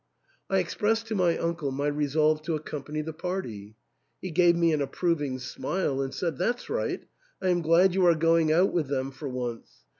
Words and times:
I 0.49 0.57
expressed 0.57 1.05
to 1.09 1.15
my 1.15 1.37
uncle 1.37 1.71
my 1.71 1.85
resolve 1.85 2.41
to 2.45 2.55
accompany 2.55 3.03
the 3.03 3.13
party; 3.13 3.75
he 4.19 4.31
gave 4.31 4.55
me 4.55 4.73
an 4.73 4.81
approving 4.81 5.37
smile 5.37 6.01
and 6.01 6.11
said," 6.11 6.37
That's 6.39 6.71
right; 6.71 7.03
I 7.39 7.49
am 7.49 7.61
glad 7.61 7.93
you 7.93 8.07
are 8.07 8.15
going 8.15 8.51
out 8.51 8.73
with 8.73 8.87
them 8.87 9.11
for 9.11 9.29
once. 9.29 9.83